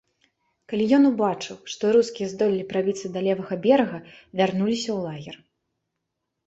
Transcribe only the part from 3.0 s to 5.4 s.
да левага берага, вярнуліся ў лагер.